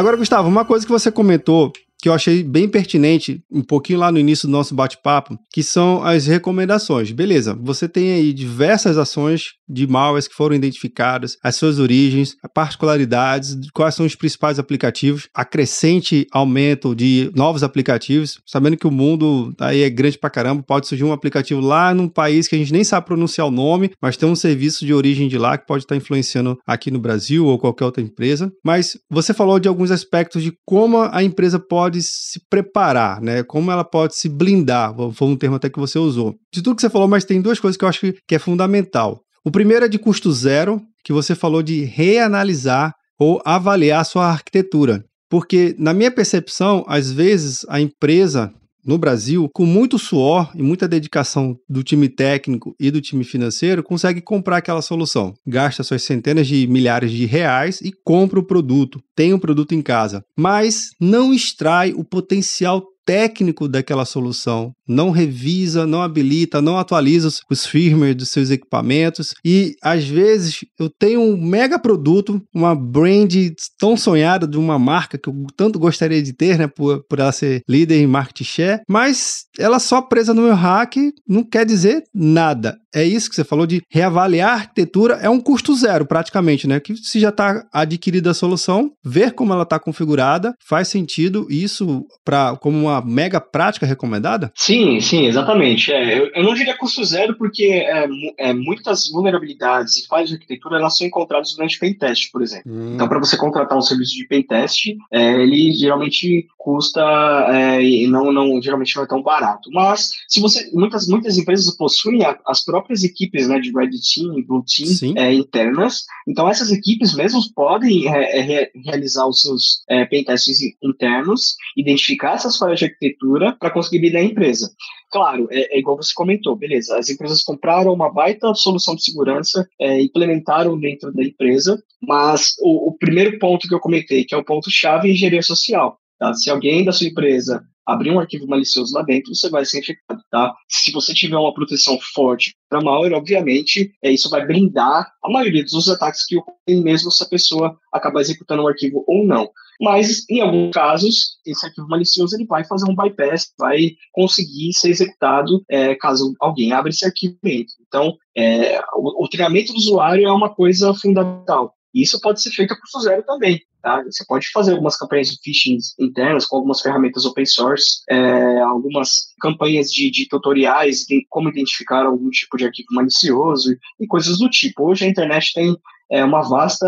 [0.00, 4.10] Agora, Gustavo, uma coisa que você comentou que eu achei bem pertinente, um pouquinho lá
[4.10, 7.12] no início do nosso bate-papo, que são as recomendações.
[7.12, 13.56] Beleza, você tem aí diversas ações de malwares que foram identificadas, as suas origens, particularidades,
[13.72, 19.54] quais são os principais aplicativos, a crescente aumento de novos aplicativos, sabendo que o mundo
[19.60, 22.72] aí é grande pra caramba, pode surgir um aplicativo lá num país que a gente
[22.72, 25.84] nem sabe pronunciar o nome, mas tem um serviço de origem de lá que pode
[25.84, 28.50] estar influenciando aqui no Brasil ou qualquer outra empresa.
[28.64, 33.42] Mas você falou de alguns aspectos de como a empresa pode pode se preparar, né?
[33.42, 36.36] Como ela pode se blindar, foi um termo até que você usou.
[36.52, 39.20] De tudo que você falou, mas tem duas coisas que eu acho que, é fundamental.
[39.44, 45.04] O primeiro é de custo zero, que você falou de reanalisar ou avaliar sua arquitetura.
[45.28, 48.52] Porque, na minha percepção, às vezes a empresa
[48.84, 53.82] no Brasil, com muito suor e muita dedicação do time técnico e do time financeiro,
[53.82, 55.34] consegue comprar aquela solução.
[55.46, 59.74] Gasta suas centenas de milhares de reais e compra o produto, tem o um produto
[59.74, 66.78] em casa, mas não extrai o potencial técnico daquela solução, não revisa, não habilita, não
[66.78, 72.72] atualiza os firmware dos seus equipamentos e às vezes eu tenho um mega produto, uma
[72.72, 73.34] brand
[73.76, 77.32] tão sonhada de uma marca que eu tanto gostaria de ter, né, por, por ela
[77.32, 80.94] ser líder em market share, mas ela só presa no meu hack
[81.26, 82.78] não quer dizer nada.
[82.94, 86.80] É isso que você falou de reavaliar a arquitetura, é um custo zero praticamente, né?
[86.80, 92.04] Que se já está adquirida a solução, ver como ela está configurada, faz sentido isso
[92.24, 94.50] para como uma mega prática recomendada?
[94.54, 95.92] Sim, sim, exatamente.
[95.92, 100.34] É, eu, eu, não diria custo zero porque é, é, muitas vulnerabilidades e falhas de
[100.34, 102.72] arquitetura elas são encontradas durante pentest, por exemplo.
[102.72, 102.94] Hum.
[102.94, 107.00] Então, para você contratar um serviço de pentest, é, ele geralmente custa
[107.48, 109.70] é, e não, não geralmente não é tão barato.
[109.72, 114.38] Mas se você muitas muitas empresas possuem a, as próprias equipes né, de Red Team
[114.38, 120.04] e Blue Team é, internas, então essas equipes mesmos podem re, realizar os seus é,
[120.04, 124.70] pentests internos, identificar essas falhas de arquitetura para conseguir blindar a empresa.
[125.10, 126.96] Claro, é, é, igual você comentou, beleza.
[126.96, 132.90] As empresas compraram uma baita solução de segurança, é, implementaram dentro da empresa, mas o,
[132.90, 135.98] o, primeiro ponto que eu comentei, que é o ponto-chave em engenharia social.
[136.18, 136.32] Tá?
[136.34, 140.20] Se alguém da sua empresa abrir um arquivo malicioso lá dentro, você vai ser infectado,
[140.30, 140.54] tá?
[140.68, 145.64] Se você tiver uma proteção forte para malware, obviamente, é, isso vai blindar a maioria
[145.64, 149.50] dos ataques que ocorrem mesmo se a pessoa acabar executando o um arquivo ou não.
[149.80, 154.90] Mas, em alguns casos, esse arquivo malicioso ele vai fazer um bypass, vai conseguir ser
[154.90, 157.72] executado é, caso alguém abra esse arquivo dentro.
[157.88, 161.74] Então, é, o, o treinamento do usuário é uma coisa fundamental.
[161.94, 163.60] E isso pode ser feito a custo zero também.
[163.82, 164.02] Tá?
[164.04, 169.34] Você pode fazer algumas campanhas de phishing internas com algumas ferramentas open source, é, algumas
[169.40, 174.50] campanhas de, de, tutoriais de como identificar algum tipo de arquivo malicioso e coisas do
[174.50, 174.90] tipo.
[174.90, 175.74] Hoje a internet tem
[176.10, 176.86] é, uma vasta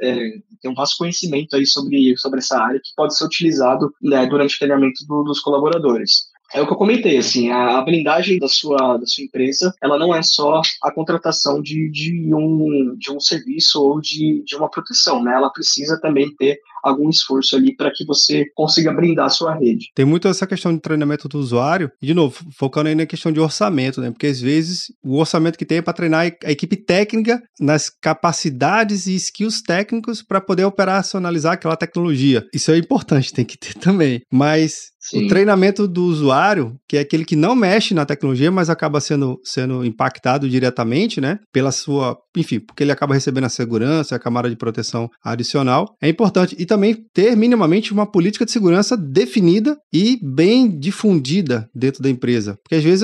[0.00, 0.16] é,
[0.60, 4.56] tem um vasto conhecimento aí sobre, sobre essa área que pode ser utilizado né, durante
[4.56, 6.28] o treinamento do, dos colaboradores.
[6.54, 10.14] É o que eu comentei, assim, a, blindagem da sua, da sua empresa, ela não
[10.14, 15.22] é só a contratação de, de, um, de um serviço ou de, de uma proteção,
[15.22, 15.34] né?
[15.34, 19.86] Ela precisa também ter algum esforço ali para que você consiga brindar a sua rede.
[19.94, 23.32] Tem muito essa questão de treinamento do usuário, e de novo, focando aí na questão
[23.32, 24.10] de orçamento, né?
[24.10, 29.06] Porque às vezes o orçamento que tem é para treinar a equipe técnica nas capacidades
[29.06, 32.44] e skills técnicos para poder operacionalizar aquela tecnologia.
[32.52, 34.20] Isso é importante, tem que ter também.
[34.32, 35.26] Mas Sim.
[35.26, 39.38] O treinamento do usuário, que é aquele que não mexe na tecnologia, mas acaba sendo,
[39.44, 41.38] sendo impactado diretamente, né?
[41.52, 42.16] Pela sua.
[42.36, 45.94] Enfim, porque ele acaba recebendo a segurança, a camada de proteção adicional.
[46.02, 46.56] É importante.
[46.58, 52.58] E também ter minimamente uma política de segurança definida e bem difundida dentro da empresa.
[52.62, 53.02] Porque às vezes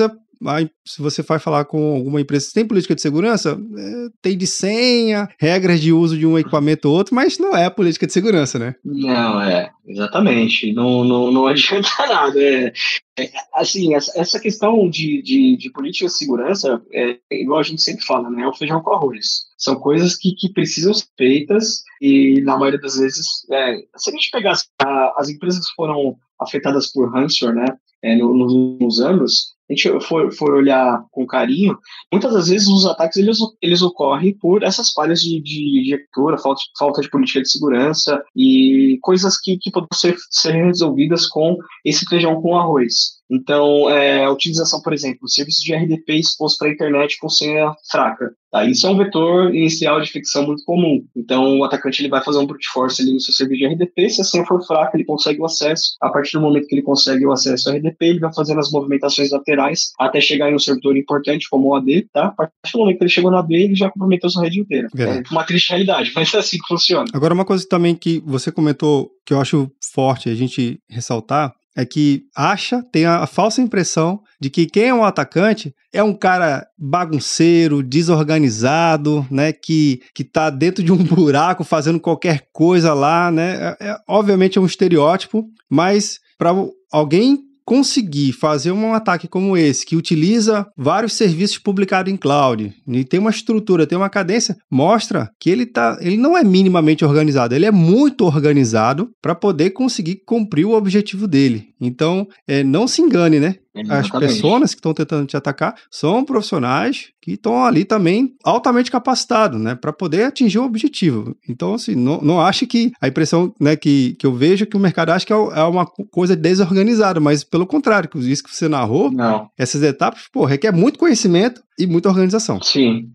[0.85, 4.45] se você vai falar com alguma empresa que tem política de segurança, é, tem de
[4.45, 8.59] senha, regras de uso de um equipamento ou outro, mas não é política de segurança,
[8.59, 8.75] né?
[8.83, 10.73] Não, é, exatamente.
[10.73, 12.39] Não, não, não adianta nada.
[12.41, 12.73] É,
[13.17, 17.81] é, assim, essa, essa questão de, de, de, política de segurança, é, igual a gente
[17.81, 18.43] sempre fala, né?
[18.43, 19.52] É o feijão com arroz.
[19.63, 24.13] São coisas que, que precisam ser feitas e, na maioria das vezes, é, se a
[24.13, 24.69] gente pegar as,
[25.17, 27.77] as empresas que foram afetadas por ransomware, né?
[28.03, 31.77] É, nos últimos anos, a gente for, for olhar com carinho,
[32.11, 36.05] muitas das vezes os ataques eles, eles ocorrem por essas falhas de, de, de
[36.41, 41.55] falta, falta de política de segurança e coisas que, que podem ser, ser resolvidas com
[41.85, 43.22] esse feijão com arroz.
[43.29, 47.73] Então, é, a utilização, por exemplo, serviço de RDP exposto para a internet com senha
[47.89, 48.31] fraca.
[48.51, 48.65] Tá?
[48.65, 51.03] Isso é um vetor inicial de ficção muito comum.
[51.15, 54.09] Então, o atacante ele vai fazer um brute force ali no seu serviço de RDP.
[54.09, 55.95] Se a senha for fraca, ele consegue o acesso.
[55.99, 58.69] A partir do momento que ele consegue o acesso ao RDP, ele vai fazendo as
[58.71, 62.07] movimentações laterais até chegar em um servidor importante como o AD.
[62.13, 62.27] Tá?
[62.27, 64.87] A partir do momento que ele chegou no AD, ele já comprometeu sua rede inteira.
[64.95, 67.05] É uma triste realidade, mas é assim que funciona.
[67.11, 71.85] Agora, uma coisa também que você comentou que eu acho forte a gente ressaltar é
[71.85, 76.65] que acha, tem a, falsa impressão de que quem é um atacante é um cara
[76.77, 83.75] bagunceiro, desorganizado, né, que que tá dentro de um buraco fazendo qualquer coisa lá, né?
[83.79, 86.53] É, é obviamente é um estereótipo, mas para
[86.91, 93.03] alguém conseguir fazer um ataque como esse, que utiliza vários serviços publicados em cloud, e
[93.03, 97.55] tem uma estrutura, tem uma cadência, mostra que ele, tá, ele não é minimamente organizado,
[97.55, 101.67] ele é muito organizado para poder conseguir cumprir o objetivo dele.
[101.79, 103.55] Então, é, não se engane, né?
[103.89, 109.59] As pessoas que estão tentando te atacar são profissionais que estão ali também altamente capacitados,
[109.59, 111.35] né, para poder atingir o objetivo.
[111.47, 114.77] Então, assim, não, não acho que a impressão, né, que, que eu vejo é que
[114.77, 118.67] o mercado acha que é, é uma coisa desorganizada, mas pelo contrário, isso que você
[118.67, 119.49] narrou, não.
[119.57, 122.61] essas etapas, pô, requer muito conhecimento e muita organização.
[122.61, 123.09] Sim.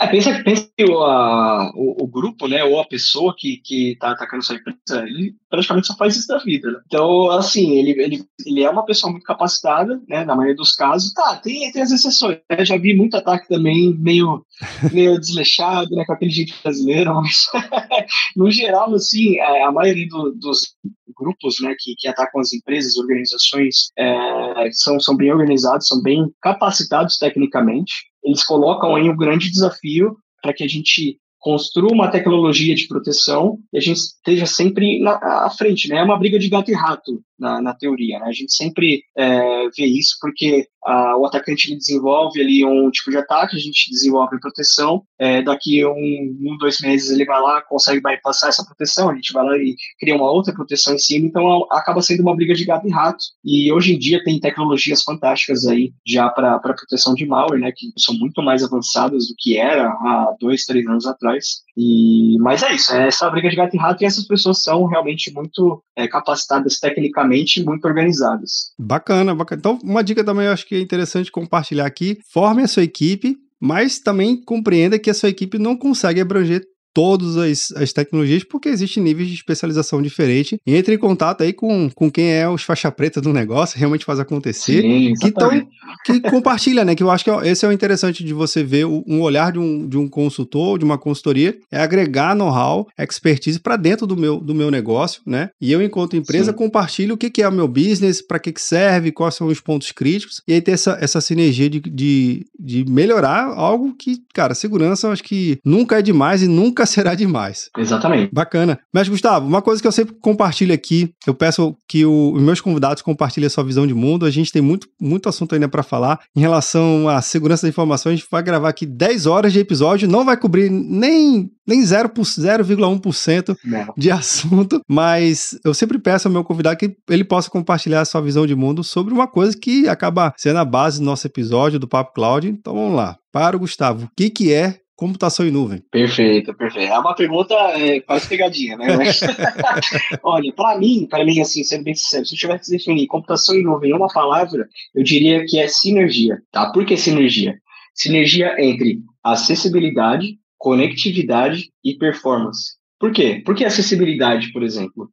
[0.00, 3.96] É, pensa, pensa que o, a, o, o, grupo, né, ou a pessoa que, que
[4.00, 6.70] tá atacando sua empresa, ele praticamente só faz isso da vida.
[6.70, 6.80] Né?
[6.86, 11.12] Então, assim, ele, ele, ele é uma pessoa muito capacitada, né, na maioria dos casos.
[11.12, 12.38] Tá, tem, tem as exceções.
[12.50, 12.64] Né?
[12.64, 14.44] Já vi muito ataque também meio,
[14.92, 17.46] meio desleixado, né, com aquele jeito brasileiro, mas
[18.34, 20.76] no geral, assim, é, a maioria do, dos
[21.16, 26.24] grupos, né, que, que atacam as empresas, organizações, é, são, são bem organizados, são bem
[26.40, 27.92] capacitados tecnicamente,
[28.24, 33.58] eles colocam aí um grande desafio para que a gente construa uma tecnologia de proteção
[33.72, 35.14] e a gente esteja sempre na,
[35.46, 35.96] à frente, né?
[35.96, 38.26] É uma briga de gato e rato na, na teoria, né?
[38.26, 43.56] A gente sempre é, vê isso porque o atacante desenvolve ali um tipo de ataque,
[43.56, 48.00] a gente desenvolve a proteção, é, daqui um, um, dois meses ele vai lá, consegue
[48.00, 51.66] bypassar essa proteção, a gente vai lá e cria uma outra proteção em cima, então
[51.70, 53.24] acaba sendo uma briga de gato e rato.
[53.44, 57.92] E hoje em dia tem tecnologias fantásticas aí já para proteção de malware, né, que
[57.98, 61.62] são muito mais avançadas do que era há dois, três anos atrás.
[61.82, 64.84] E, mas é isso, é essa briga de gato e rato e essas pessoas são
[64.84, 68.72] realmente muito é, capacitadas tecnicamente, muito organizadas.
[68.78, 69.58] Bacana, bacana.
[69.58, 73.38] Então, uma dica também eu acho que é interessante compartilhar aqui: forme a sua equipe,
[73.58, 76.62] mas também compreenda que a sua equipe não consegue abranger
[77.00, 80.58] todas as, as tecnologias, porque existem níveis de especialização diferentes.
[80.66, 84.20] Entre em contato aí com, com quem é os faixa preta do negócio, realmente faz
[84.20, 84.82] acontecer.
[84.82, 85.66] Sim, que, tão,
[86.04, 86.94] que compartilha, né?
[86.94, 89.58] Que eu acho que é esse é o interessante de você ver um olhar de
[89.58, 94.38] um, de um consultor, de uma consultoria, é agregar know-how, expertise para dentro do meu,
[94.38, 95.48] do meu negócio, né?
[95.58, 96.58] E eu, enquanto empresa, Sim.
[96.58, 99.58] compartilho o que, que é o meu business, para que, que serve, quais são os
[99.58, 104.54] pontos críticos, e aí ter essa, essa sinergia de, de, de melhorar algo que, cara,
[104.54, 107.70] segurança eu acho que nunca é demais e nunca será demais.
[107.76, 108.30] Exatamente.
[108.32, 108.78] Bacana.
[108.92, 112.60] Mas, Gustavo, uma coisa que eu sempre compartilho aqui, eu peço que o, os meus
[112.60, 114.26] convidados compartilhem a sua visão de mundo.
[114.26, 118.12] A gente tem muito, muito assunto ainda para falar em relação à segurança da informação.
[118.12, 123.56] A gente vai gravar aqui 10 horas de episódio, não vai cobrir nem nem 0,1%
[123.96, 128.20] de assunto, mas eu sempre peço ao meu convidado que ele possa compartilhar a sua
[128.20, 131.86] visão de mundo sobre uma coisa que acaba sendo a base do nosso episódio do
[131.86, 132.48] Papo Cloud.
[132.48, 133.16] Então vamos lá.
[133.32, 135.82] Para o Gustavo, o que, que é computação em nuvem?
[135.90, 136.92] Perfeito, perfeito.
[136.92, 138.86] É uma pergunta é, quase pegadinha, né?
[140.22, 143.54] Olha, para mim, para mim, assim, sendo bem sincero, se eu tivesse que definir computação
[143.54, 146.70] em nuvem em uma palavra, eu diria que é sinergia, tá?
[146.70, 147.58] Por que sinergia?
[147.94, 152.74] Sinergia entre acessibilidade, conectividade e performance.
[152.98, 153.42] Por quê?
[153.42, 155.08] Por que acessibilidade, por exemplo?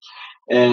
[0.52, 0.68] É,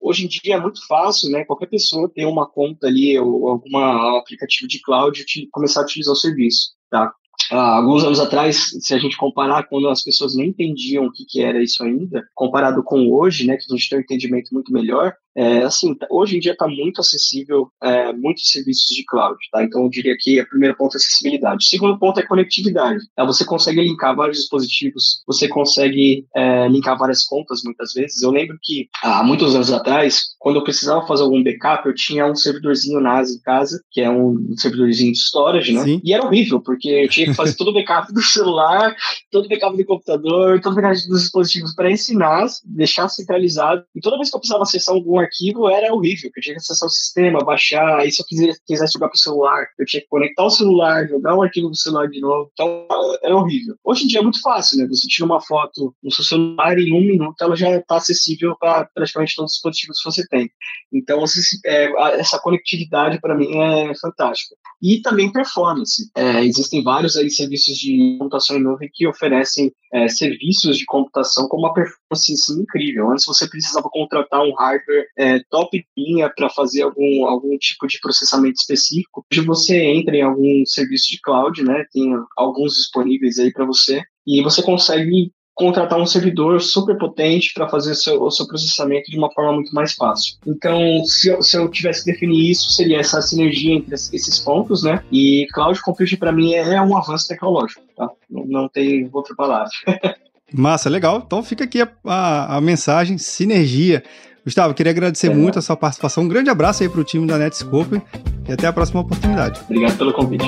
[0.00, 1.44] hoje em dia é muito fácil, né?
[1.44, 3.76] Qualquer pessoa ter uma conta ali ou algum
[4.16, 7.12] aplicativo de cloud e começar a utilizar o serviço, tá?
[7.50, 11.24] Há alguns anos atrás, se a gente comparar quando as pessoas não entendiam o que,
[11.24, 14.72] que era isso ainda, comparado com hoje, né, que a gente tem um entendimento muito
[14.72, 19.62] melhor, é, assim, hoje em dia está muito acessível é, muitos serviços de cloud, tá?
[19.62, 21.64] Então eu diria que o primeiro ponto é acessibilidade.
[21.64, 23.00] O segundo ponto é conectividade.
[23.16, 23.24] Tá?
[23.24, 28.22] Você consegue linkar vários dispositivos, você consegue é, linkar várias contas muitas vezes.
[28.22, 32.26] Eu lembro que há muitos anos atrás, quando eu precisava fazer algum backup, eu tinha
[32.26, 35.84] um servidorzinho NAS em casa, que é um servidorzinho de storage, né?
[35.84, 36.00] Sim.
[36.04, 38.94] E era horrível, porque eu tinha que fazer todo o backup do celular,
[39.30, 43.82] todo o backup do computador, todo o backup dos dispositivos para ensinar, deixar centralizado.
[43.94, 46.86] E toda vez que eu precisava acessar algum arquivo era horrível, eu tinha que acessar
[46.86, 50.44] o sistema, baixar, aí se eu quisesse, quisesse jogar pro celular, eu tinha que conectar
[50.44, 52.86] o celular, jogar o arquivo do celular de novo, então
[53.22, 53.76] era horrível.
[53.84, 54.86] Hoje em dia é muito fácil, né?
[54.88, 58.56] Você tira uma foto no seu celular e em um minuto ela já está acessível
[58.58, 60.50] para praticamente todos os dispositivos que você tem.
[60.92, 61.24] Então,
[61.64, 64.56] é, essa conectividade para mim é fantástica.
[64.80, 66.10] E também performance.
[66.16, 71.46] É, existem vários aí serviços de computação em nuvem que oferecem é, serviços de computação
[71.48, 73.10] com uma performance assim, incrível.
[73.10, 77.98] Antes você precisava contratar um hardware é, top linha para fazer algum, algum tipo de
[78.00, 79.24] processamento específico.
[79.32, 81.84] Hoje você entra em algum serviço de cloud, né?
[81.92, 87.68] Tem alguns disponíveis aí para você e você consegue contratar um servidor super potente para
[87.68, 90.36] fazer seu, o seu processamento de uma forma muito mais fácil.
[90.46, 94.82] Então, se eu, se eu tivesse que definir isso, seria essa sinergia entre esses pontos,
[94.82, 95.04] né?
[95.12, 98.08] E cloud computing para mim é um avanço tecnológico, tá?
[98.30, 99.70] Não, não tem outra palavra.
[100.54, 101.22] Massa, legal.
[101.24, 104.02] Então fica aqui a, a, a mensagem, sinergia.
[104.44, 105.34] Gustavo, queria agradecer é.
[105.34, 106.24] muito a sua participação.
[106.24, 108.02] Um grande abraço aí para o time da Netscope
[108.48, 109.60] e até a próxima oportunidade.
[109.68, 110.44] Obrigado pelo convite.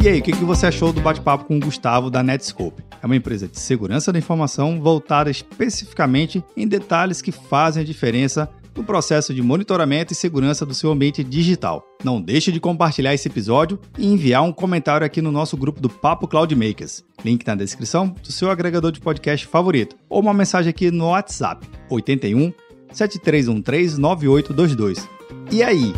[0.00, 2.82] E aí, o que, que você achou do bate-papo com o Gustavo da Netscope?
[3.00, 8.48] É uma empresa de segurança da informação voltada especificamente em detalhes que fazem a diferença
[8.76, 11.84] no processo de monitoramento e segurança do seu ambiente digital.
[12.04, 15.88] Não deixe de compartilhar esse episódio e enviar um comentário aqui no nosso grupo do
[15.88, 17.04] Papo Cloud Makers.
[17.24, 21.66] Link na descrição do seu agregador de podcast favorito ou uma mensagem aqui no WhatsApp
[21.90, 22.52] 81
[22.92, 25.08] 7313 9822.
[25.50, 25.92] E aí,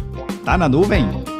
[0.44, 1.39] tá na nuvem?